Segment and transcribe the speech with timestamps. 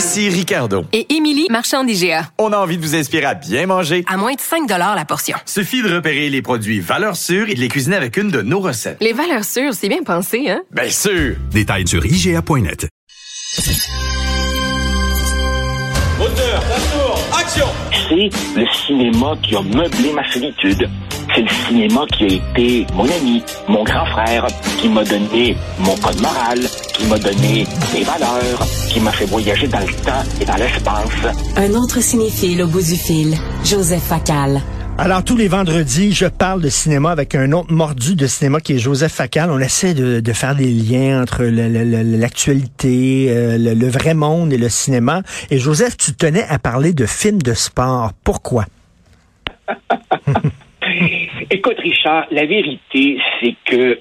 [0.00, 0.86] Ici Ricardo.
[0.94, 2.30] et Émilie, marchand d'IGA.
[2.38, 4.02] On a envie de vous inspirer à bien manger.
[4.08, 5.36] À moins de 5 la portion.
[5.44, 8.60] Suffit de repérer les produits valeurs sûres et de les cuisiner avec une de nos
[8.60, 8.96] recettes.
[9.02, 10.62] Les valeurs sûres, c'est bien pensé, hein?
[10.70, 11.36] Bien sûr!
[11.50, 12.88] Détails sur IGA.net.
[16.18, 16.62] Moteur,
[16.92, 20.88] tour, action C'est le cinéma qui a meublé ma solitude.
[21.34, 24.46] C'est le cinéma qui a été mon ami, mon grand frère,
[24.78, 26.58] qui m'a donné mon code moral,
[26.94, 31.36] qui m'a donné mes valeurs, qui m'a fait voyager dans le temps et dans l'espace.
[31.56, 34.60] Un autre cinéphile au bout du fil, Joseph Facal.
[34.98, 38.74] Alors, tous les vendredis, je parle de cinéma avec un autre mordu de cinéma qui
[38.74, 39.50] est Joseph Facal.
[39.50, 43.88] On essaie de, de faire des liens entre le- le- le- l'actualité, euh, le, le
[43.88, 45.22] vrai monde et le cinéma.
[45.50, 48.10] Et Joseph, tu tenais à parler de films de sport.
[48.24, 48.66] Pourquoi?
[51.50, 53.98] Écoute, Richard, la vérité, c'est que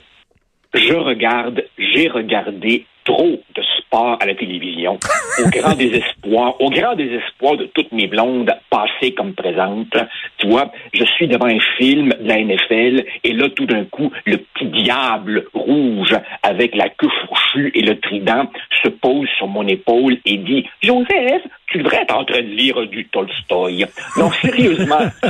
[0.74, 5.00] je regarde, j'ai regardé trop de sport à la télévision,
[5.40, 9.98] au grand désespoir, au grand désespoir de toutes mes blondes, passées comme présentes.
[10.38, 14.12] Tu vois, je suis devant un film de la NFL, et là, tout d'un coup,
[14.26, 18.46] le petit diable rouge avec la queue fourchue et le trident
[18.84, 22.86] se pose sur mon épaule et dit «Joseph, tu devrais être en train de lire
[22.88, 23.86] du Tolstoï.»
[24.18, 25.00] Non, sérieusement,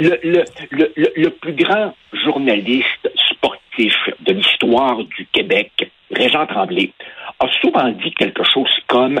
[0.00, 6.92] le, le, le, le, plus grand journaliste sportif de l'histoire du Québec, Régent Tremblay,
[7.38, 9.20] a souvent dit quelque chose comme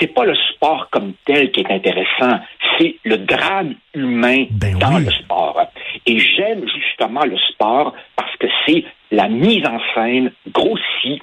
[0.00, 2.40] c'est pas le sport comme tel qui est intéressant,
[2.76, 5.04] c'est le drame humain Ben dans oui.
[5.04, 5.60] le sport.
[6.06, 11.22] Et j'aime justement le sport parce que c'est la mise en scène grossie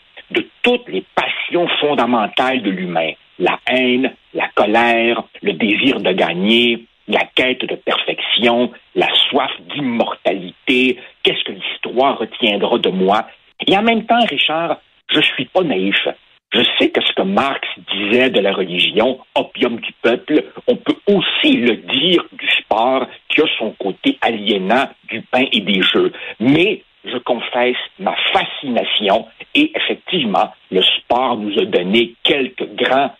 [0.64, 3.12] toutes les passions fondamentales de l'humain.
[3.40, 11.00] La haine, la colère, le désir de gagner, la quête de perfection, la soif d'immortalité,
[11.22, 13.28] qu'est-ce que l'histoire retiendra de moi?
[13.68, 14.78] Et en même temps, Richard,
[15.10, 16.08] je suis pas naïf.
[16.54, 20.96] Je sais que ce que Marx disait de la religion, opium du peuple, on peut
[21.08, 26.14] aussi le dire du sport qui a son côté aliénant du pain et des jeux.
[26.40, 29.26] Mais je confesse ma fascination
[29.56, 33.12] et effectivement, le sport nous a donné quelques grands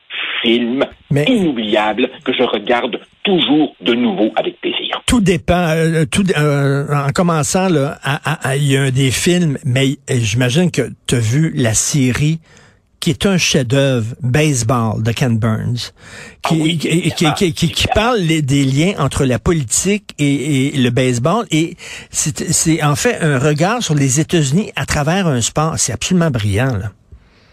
[0.42, 5.02] films Mais- inoubliables que je regarde toujours de nouveau avec plaisir.
[5.06, 5.70] Tout dépend.
[5.70, 9.92] euh, tout, euh, en commençant, là, à- à- à- il y a des films, mais
[10.10, 12.40] euh, j'imagine que tu as vu la série
[13.04, 15.92] qui est un chef-d'œuvre, Baseball, de Ken Burns,
[16.48, 20.78] qui, Ah oui, qui, qui- qui- parle les- des liens entre la politique et, et
[20.78, 21.46] le baseball.
[21.52, 21.76] Et
[22.10, 25.74] c'est c'est en fait un regard sur les États-Unis à travers un sport.
[25.78, 26.78] C'est absolument brillant.
[26.78, 26.92] Là.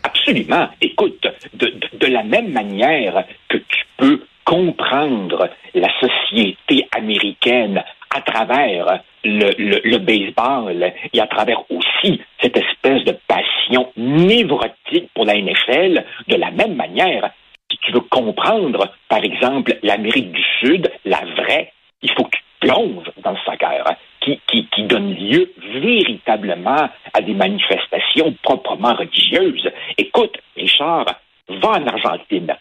[0.04, 0.68] Absolument.
[0.80, 1.20] Écoute,
[1.54, 7.82] de, de- de la même manière que tu peux comprendre la société américaine
[8.14, 15.10] à travers le, le- le baseball et à travers aussi cette espèce de passion névrotique
[15.14, 17.30] pour la NFL, de la même manière,
[17.70, 22.68] si tu veux comprendre, par exemple, l'Amérique du Sud, la vraie, il faut que tu
[22.68, 29.68] plonges dans le soccer, hein, qui, qui, donne lieu véritablement à des manifestations proprement religieuses.
[29.96, 31.06] Écoute, Richard,
[31.48, 32.54] va en Argentine,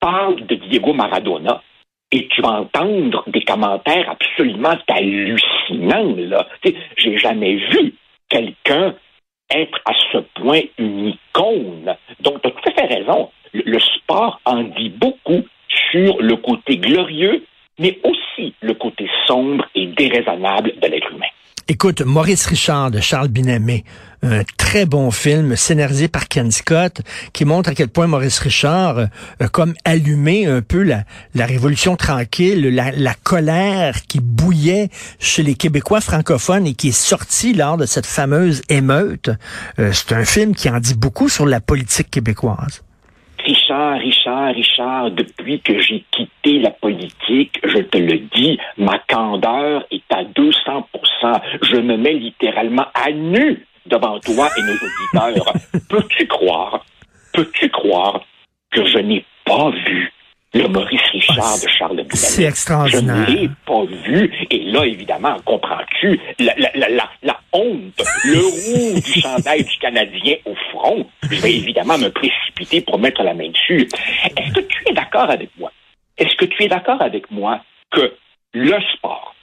[0.00, 1.62] parle de Diego Maradona,
[2.10, 6.14] et tu vas entendre des commentaires absolument hallucinants.
[6.16, 6.46] Là.
[6.96, 7.94] J'ai jamais vu
[8.28, 8.94] quelqu'un
[9.50, 11.96] être à ce point une icône.
[12.20, 13.30] Donc, tu as tout à fait raison.
[13.54, 15.44] Le, sport en dit beaucoup
[15.90, 17.44] sur le côté glorieux,
[17.78, 21.26] mais aussi le côté sombre et déraisonnable de l'être humain.
[21.66, 23.84] Écoute, Maurice Richard de Charles Binamé,
[24.22, 27.00] un très bon film scénarisé par Ken Scott
[27.32, 29.06] qui montre à quel point Maurice Richard
[29.50, 36.66] comme allumé un peu la, révolution tranquille, la, colère qui bouillait chez les Québécois francophones
[36.66, 39.30] et qui est sorti lors de cette fameuse émeute.
[39.78, 42.82] Euh, C'est un film qui en dit beaucoup sur la politique québécoise.
[43.44, 49.84] Richard, Richard, Richard, depuis que j'ai quitté la politique, je te le dis, ma candeur
[49.90, 55.52] est à 200% Je me mets littéralement à nu devant toi et nos auditeurs.
[55.88, 56.84] Peux-tu croire,
[57.32, 58.20] peux-tu croire
[58.70, 60.12] que je n'ai pas vu
[60.54, 62.14] le Maurice Richard de Charles Binamet?
[62.14, 63.26] c'est extraordinaire.
[63.28, 64.32] Je ne l'ai pas vu.
[64.50, 70.36] Et là, évidemment, comprends-tu la, la, la, la honte, le roux du chandail du Canadien
[70.44, 71.06] au front?
[71.22, 73.88] Je vais évidemment me précipiter pour mettre la main dessus.
[74.36, 75.72] Est-ce que tu es d'accord avec moi?
[76.18, 77.60] Est-ce que tu es d'accord avec moi
[77.90, 78.14] que
[78.52, 79.34] le sport,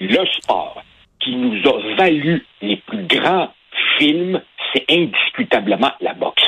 [0.00, 0.82] le sport
[1.20, 3.52] qui nous a valu les plus grands
[3.98, 4.40] films,
[4.72, 6.42] c'est indiscutablement la boxe?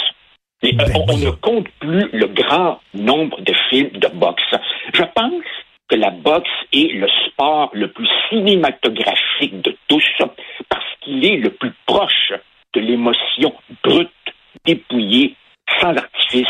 [0.62, 4.42] Et, euh, on, on ne compte plus le grand nombre de films de boxe.
[4.92, 5.44] Je pense
[5.88, 10.04] que la boxe est le sport le plus cinématographique de tous
[11.08, 12.32] qu'il est le plus proche
[12.74, 14.10] de l'émotion brute,
[14.66, 15.34] dépouillée,
[15.80, 16.46] sans artifice.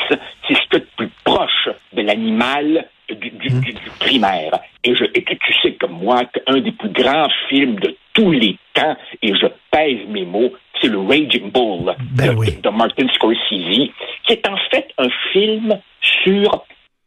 [0.47, 4.53] C'est ce qui est le plus proche de l'animal du, du- du- du primaire.
[4.85, 8.33] Et, je, et que tu sais comme moi qu'un des plus grands films de tous
[8.33, 12.61] les temps, et je pèse mes mots, c'est le Raging Bull Ben de, oui.
[12.61, 13.91] de Martin Scorsese,
[14.27, 16.65] qui est en fait un film sur...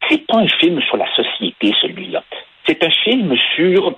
[0.10, 2.24] C'est pas un film sur la société, celui-là.
[2.66, 3.98] C'est un film sur,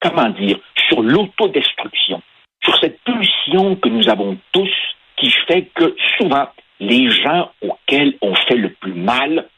[0.00, 0.58] comment dire,
[0.88, 2.20] sur l'autodestruction,
[3.50, 4.70] que nous avons tous
[5.16, 6.48] qui fait que souvent,
[6.80, 9.48] les gens auxquels on fait le plus mal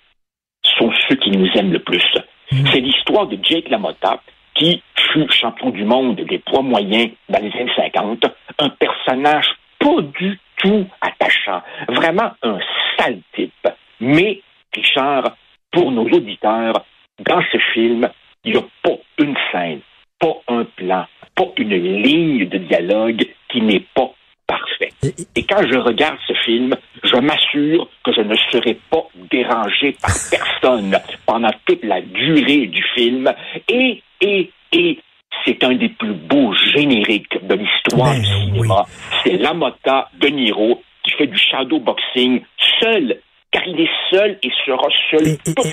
[0.79, 2.05] sont ceux qui nous aiment le plus.
[2.51, 4.21] C'est l'histoire de Jake LaMotta,
[4.55, 8.25] qui fut champion du monde des poids moyens dans les années 50,
[8.59, 9.49] un personnage
[9.79, 12.59] pas du tout attachant, vraiment un
[12.97, 13.69] sale type.
[14.01, 14.41] Mais,
[14.75, 15.37] Richard,
[15.71, 16.85] pour nos auditeurs,
[17.19, 18.09] dans ce film,
[18.45, 19.81] il n'y a pas une scène,
[20.19, 24.11] pas un plan, pas une ligne de dialogue qui n'est pas
[24.47, 24.93] parfait.
[25.35, 30.11] Et quand je regarde ce film, je m'assure que je ne serai pas dérangé par
[30.31, 30.97] personne
[31.27, 33.33] pendant toute la durée du film.
[33.69, 34.99] Et, et, et,
[35.45, 38.85] c'est un des plus beaux génériques de l'histoire du cinéma.
[39.25, 42.41] C'est Lamotta de Niro qui fait du shadow boxing
[42.81, 43.21] seul,
[43.53, 45.67] car il est seul et sera seul Et- toute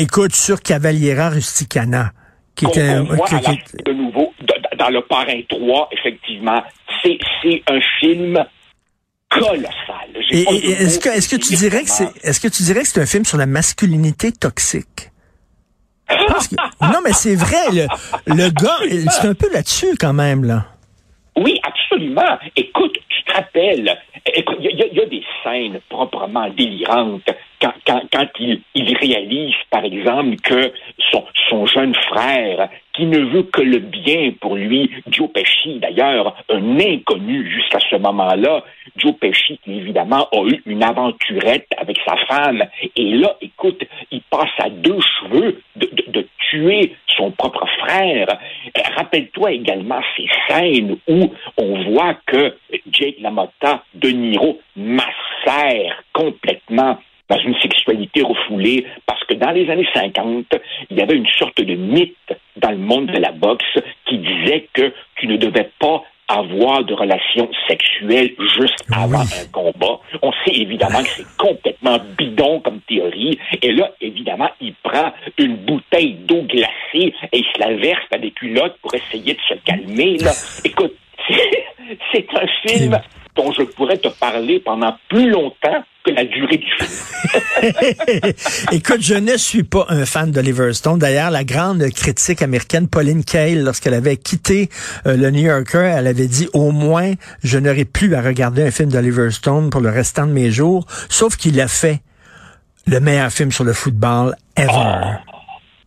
[0.00, 2.10] écoute, sur Cavaliera Rusticana,
[2.56, 2.96] qui était
[3.28, 4.32] qui- de nouveau
[4.76, 6.62] dans le parrain 3, effectivement.
[7.02, 8.44] C'est un film
[9.30, 9.66] colossal.
[10.30, 13.38] Est-ce que tu dirais que c'est est-ce que tu dirais que c'est un film sur
[13.38, 15.10] la masculinité toxique?
[16.28, 17.86] Parce que- non, mais c'est vrai, le,
[18.34, 18.78] le gars,
[19.10, 20.66] c'est un peu là-dessus quand même, là.
[21.36, 22.36] Oui, absolument.
[22.56, 27.22] Écoute, tu te rappelles, il y, a- il y a des scènes proprement délirantes
[27.62, 30.72] quand, quand, quand il, il réalise, par exemple, que
[31.12, 32.68] son, son jeune frère,
[33.00, 37.96] qui ne veut que le bien pour lui, Joe Pesci, d'ailleurs, un inconnu jusqu'à ce
[37.96, 38.62] moment-là,
[38.96, 42.62] Joe Pesci, qui évidemment a eu une aventurette avec sa femme,
[42.94, 48.26] et là, écoute, il passe à deux cheveux de, tuer son propre frère.
[48.96, 52.56] Rappelle-toi également ces scènes où on voit que
[52.90, 56.98] Jake LaMotta, De Niro, macère complètement
[57.30, 60.46] dans une sexualité refoulée, parce que dans les années 50,
[60.90, 62.16] il y avait une sorte de mythe
[62.60, 66.94] dans le monde de la boxe qui disait que tu ne devais pas avoir de
[66.94, 69.98] relations sexuelles juste avant un combat.
[70.22, 73.38] On sait évidemment que c'est complètement bidon comme théorie.
[73.60, 78.18] Et là, évidemment, il prend une bouteille d'eau glacée et il se la verse à
[78.18, 80.18] des culottes pour essayer de se calmer.
[80.18, 80.30] Là.
[80.64, 80.94] Écoute,
[82.12, 83.00] c'est un film
[83.34, 86.90] dont je pourrais te parler pendant plus longtemps la durée du film.
[88.72, 90.98] Écoute, je ne suis pas un fan d'Oliver Stone.
[90.98, 94.68] D'ailleurs, la grande critique américaine Pauline Kael, lorsqu'elle avait quitté
[95.06, 97.12] euh, le New Yorker, elle avait dit au moins
[97.42, 100.86] je n'aurai plus à regarder un film d'Oliver Stone pour le restant de mes jours.
[101.08, 102.00] Sauf qu'il a fait
[102.86, 105.18] le meilleur film sur le football ever.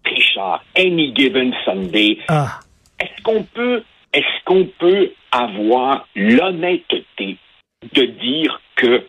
[0.05, 2.59] Richard, Any Given Sunday, Ah.
[2.99, 7.37] est-ce qu'on peut, est-ce qu'on peut avoir l'honnêteté
[7.93, 9.03] de dire que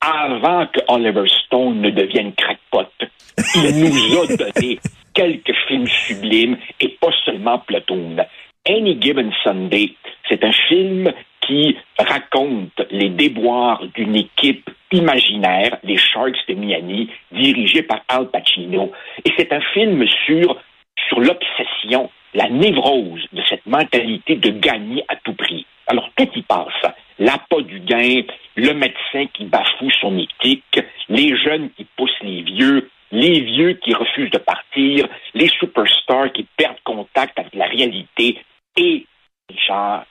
[0.00, 2.90] avant que Oliver Stone ne devienne crackpot,
[3.54, 3.62] il
[4.12, 4.78] nous a donné
[5.14, 8.16] quelques films sublimes et pas seulement Platoon.
[8.68, 9.94] Any Given Sunday,
[10.28, 17.82] c'est un film qui raconte les déboires d'une équipe imaginaire, les Sharks de Miami, dirigée
[17.82, 18.92] par Al Pacino.
[19.24, 20.60] Et c'est un film sur,
[21.08, 25.66] sur l'obsession, la névrose de cette mentalité de gagner à tout prix.
[25.86, 26.92] Alors, tout y passe.
[27.18, 28.22] L'appât du gain,
[28.56, 33.94] le médecin qui bafoue son éthique, les jeunes qui poussent les vieux, les vieux qui
[33.94, 38.38] refusent de partir, les superstars qui perdent contact avec la réalité.
[38.76, 39.06] Et,
[39.48, 40.04] Richard,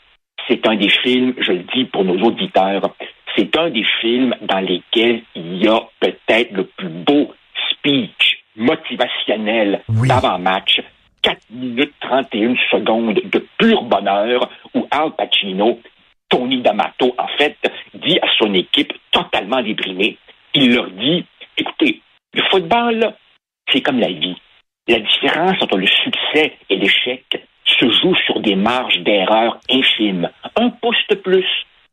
[0.48, 2.94] c'est un des films, je le dis pour nos auditeurs,
[3.36, 7.34] c'est un des films dans lesquels il y a peut-être le plus beau
[7.72, 10.82] speech motivationnel d'avant-match.
[11.22, 15.80] 4 minutes 31 secondes de pur bonheur où Al Pacino,
[16.29, 17.57] Tony D'Amato, en fait,
[17.93, 20.17] dit à son équipe totalement déprimée,
[20.53, 21.25] il leur dit,
[21.57, 22.01] écoutez,
[22.34, 23.13] le football,
[23.72, 24.36] c'est comme la vie.
[24.88, 27.24] La différence entre le succès et l'échec
[27.65, 30.29] se joue sur des marges d'erreur infimes.
[30.55, 31.46] Un pouce de plus,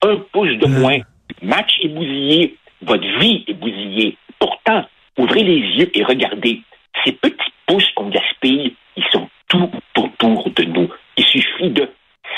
[0.03, 0.99] un pouce de moins.
[1.43, 4.17] Match est bousillé, votre vie est bousillée.
[4.39, 4.85] pourtant,
[5.19, 6.61] ouvrez les yeux et regardez.
[7.05, 10.89] Ces petits pouces qu'on gaspille, ils sont tout autour de nous.
[11.17, 11.89] Il suffit de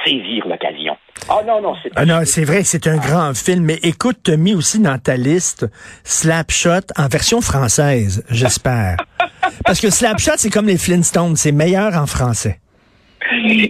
[0.05, 0.97] saisir l'occasion.
[1.29, 3.65] Ah non, non, c'est Ah non, c'est vrai, c'est un grand film.
[3.65, 5.67] Mais écoute, tu as mis aussi dans ta liste
[6.05, 8.97] Slapshot en version française, j'espère.
[9.65, 12.61] Parce que Slapshot, c'est comme les Flintstones, c'est meilleur en français.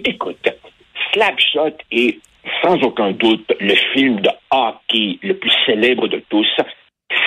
[0.05, 0.47] Écoute,
[1.13, 2.19] Slapshot est
[2.61, 6.47] sans aucun doute le film de hockey le plus célèbre de tous.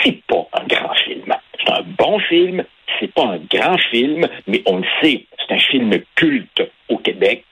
[0.03, 1.35] C'est pas un grand film.
[1.59, 2.65] C'est un bon film,
[2.99, 7.45] c'est pas un grand film, mais on le sait, c'est un film culte au Québec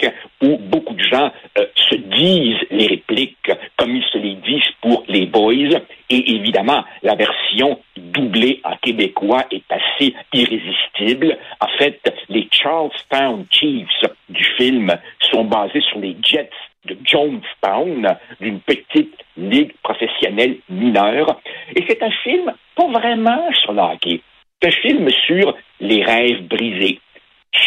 [0.42, 5.04] où beaucoup de gens euh, se disent les répliques comme ils se les disent pour
[5.08, 5.80] les Boys.
[6.10, 11.36] Et évidemment, la version doublée en québécois est assez irrésistible.
[11.60, 16.50] En fait, les Charlestown Chiefs du film sont basés sur les Jets
[16.86, 21.40] de Jonestown, d'une petite ligue professionnelle mineure.
[21.76, 24.20] Et c'est un film pas vraiment sur le hockey.
[24.60, 27.00] C'est un film sur les rêves brisés,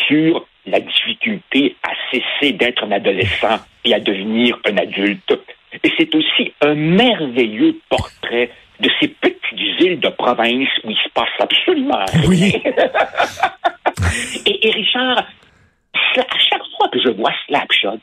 [0.08, 5.40] sur la difficulté à cesser d'être un adolescent et à devenir un adulte.
[5.84, 11.10] Et c'est aussi un merveilleux portrait de ces petites îles de province où il se
[11.14, 12.22] passe absolument rien.
[12.28, 12.54] Oui.
[14.46, 18.00] et, et Richard, à chaque fois que je vois Slapshot,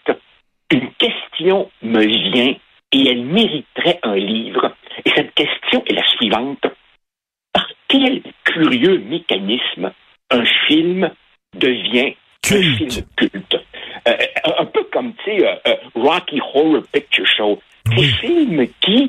[0.70, 2.54] une question me vient
[2.92, 4.74] et elle mériterait un livre.
[5.04, 6.66] Et cette question est la suivante.
[7.52, 9.92] Par quel curieux mécanisme
[10.30, 11.10] un film
[11.54, 12.82] devient Culte.
[12.82, 13.56] un film culte?
[14.06, 14.16] Euh,
[14.58, 17.60] un peu comme, tu sais, euh, euh, Rocky Horror Picture Show.
[17.96, 19.08] Ces films qui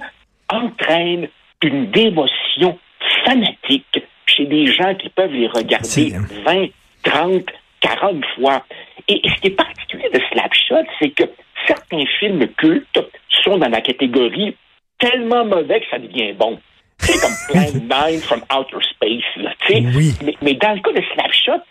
[0.49, 1.27] entraînent
[1.63, 2.77] une dévotion
[3.25, 6.09] fanatique chez des gens qui peuvent les regarder C'est-
[6.45, 6.67] 20,
[7.03, 7.45] 30,
[7.81, 8.65] 40 fois.
[9.07, 11.23] Et ce qui est particulier de Slapshot, c'est que
[11.67, 12.99] certains films cultes
[13.43, 14.55] sont dans la catégorie
[14.97, 16.59] tellement mauvais que ça devient bon.
[16.99, 17.35] C'est comme
[17.89, 19.83] Plan 9 from Outer Space, là, tu sais.
[19.95, 20.11] Oui.
[20.23, 21.61] Mais, mais dans le cas de Slapshot,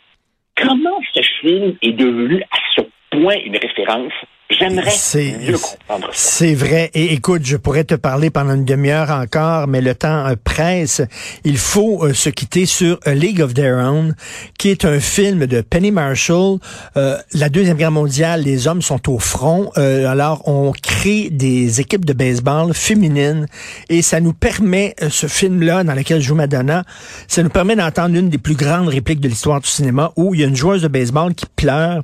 [0.60, 4.12] comment ce film est devenu à ce point une référence?
[4.50, 6.30] J'aimerais C'est- mieux comprendre ça.
[6.38, 6.90] C'est vrai.
[6.94, 11.02] Et écoute, je pourrais te parler pendant une demi-heure encore, mais le temps euh, presse.
[11.44, 14.14] Il faut euh, se quitter sur A League of Their Own,
[14.58, 16.60] qui est un film de Penny Marshall.
[16.96, 19.70] Euh, la Deuxième Guerre mondiale, les hommes sont au front.
[19.76, 23.46] Euh, alors, on crée des équipes de baseball féminines
[23.90, 26.84] et ça nous permet, euh, ce film-là, dans lequel joue Madonna,
[27.26, 30.40] ça nous permet d'entendre une des plus grandes répliques de l'histoire du cinéma où il
[30.40, 32.02] y a une joueuse de baseball qui pleure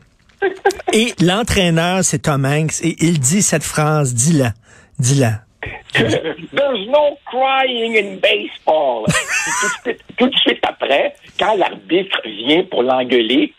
[0.95, 4.53] et l'entraîneur, c'est Tom Hanks, et il dit cette phrase, dis-la,
[4.99, 5.41] dis-la.
[5.95, 9.05] There's no crying in baseball.
[9.07, 13.53] Tout, de suite, tout de suite après, quand l'arbitre vient pour l'engueuler,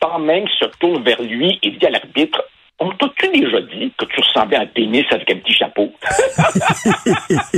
[0.00, 2.42] Tom Hanks se tourne vers lui et dit à l'arbitre
[2.80, 5.90] On t'a-tu déjà dit que tu ressemblais à un pénis avec un petit chapeau?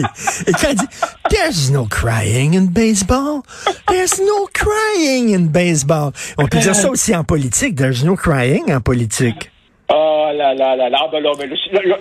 [0.47, 0.87] Et quand dit,
[1.29, 3.43] there's no crying in baseball,
[3.89, 6.13] there's no crying in baseball.
[6.39, 9.51] On peut dire ça aussi en politique, there's no crying en politique.
[10.33, 11.97] Là là là là, ben là, ben là, si, là,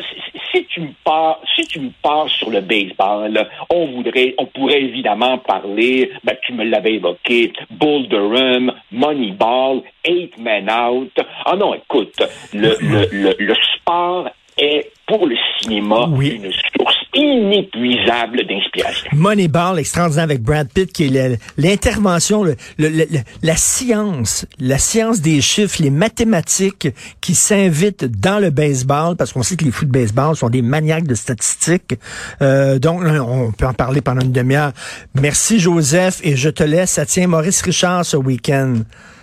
[0.70, 5.38] tu me pars, si tu me pars sur le baseball, on voudrait, on pourrait évidemment
[5.40, 11.12] parler, ben tu me l'avais évoqué, Bull Durham, Moneyball, Eight Men Out.
[11.46, 12.22] Ah non, écoute,
[12.54, 16.40] le, le, le, le sport est pour le cinéma Oui.
[16.44, 19.10] une source inépuisable d'inspiration.
[19.14, 22.46] Moneyball, extraordinaire avec Brad Pitt, qui est l'intervention,
[22.78, 26.90] la science, la science des chiffres, les mathématiques
[27.22, 30.62] qui s'invitent dans le baseball, parce qu'on sait que les fous de baseball sont des
[30.62, 31.96] maniaques de statistiques.
[32.42, 34.72] Euh, donc, on peut en parler pendant une demi-heure.
[35.20, 36.92] Merci, Joseph, et je te laisse.
[36.92, 38.76] Ça tient Maurice Richard ce week-end.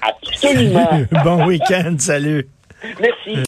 [0.02, 1.06] Absolument.
[1.24, 2.46] bon week-end, salut.
[3.00, 3.42] Merci.